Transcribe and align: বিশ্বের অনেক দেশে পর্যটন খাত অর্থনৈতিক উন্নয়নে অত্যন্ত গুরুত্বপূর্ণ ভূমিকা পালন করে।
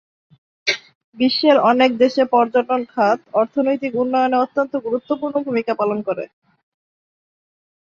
বিশ্বের 1.17 1.57
অনেক 1.71 1.91
দেশে 1.97 2.23
পর্যটন 2.33 2.81
খাত 2.93 3.19
অর্থনৈতিক 3.33 3.91
উন্নয়নে 3.95 4.37
অত্যন্ত 4.37 4.73
গুরুত্বপূর্ণ 4.85 5.35
ভূমিকা 5.47 5.73
পালন 5.75 5.99
করে। 6.07 6.25